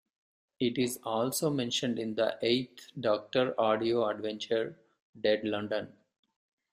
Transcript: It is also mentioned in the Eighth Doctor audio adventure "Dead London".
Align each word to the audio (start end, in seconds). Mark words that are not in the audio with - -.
It 0.59 0.79
is 0.79 0.97
also 1.03 1.51
mentioned 1.51 1.99
in 1.99 2.15
the 2.15 2.35
Eighth 2.41 2.87
Doctor 2.99 3.53
audio 3.61 4.09
adventure 4.09 4.75
"Dead 5.21 5.41
London". 5.43 5.93